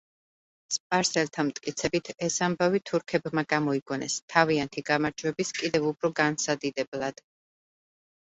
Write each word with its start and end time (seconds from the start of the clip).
სპარსელთა 0.75 1.43
მტკიცებით 1.49 2.07
ეს 2.27 2.37
ამბავი 2.47 2.81
თურქებმა 2.91 3.43
გამოიგონეს 3.53 4.15
თავიანთი 4.37 4.85
გამარჯვების 4.89 5.53
კიდევ 5.61 5.85
უფრო 5.91 6.11
განსადიდებლად. 6.21 7.23